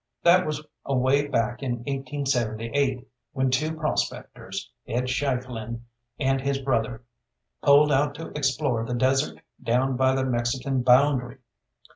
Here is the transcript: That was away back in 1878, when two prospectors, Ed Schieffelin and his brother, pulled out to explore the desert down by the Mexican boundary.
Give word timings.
That 0.23 0.47
was 0.47 0.65
away 0.83 1.27
back 1.27 1.61
in 1.61 1.73
1878, 1.83 3.07
when 3.33 3.51
two 3.51 3.75
prospectors, 3.75 4.71
Ed 4.87 5.07
Schieffelin 5.09 5.83
and 6.19 6.41
his 6.41 6.57
brother, 6.57 7.03
pulled 7.61 7.91
out 7.91 8.15
to 8.15 8.29
explore 8.29 8.83
the 8.83 8.95
desert 8.95 9.41
down 9.61 9.97
by 9.97 10.15
the 10.15 10.25
Mexican 10.25 10.81
boundary. 10.81 11.37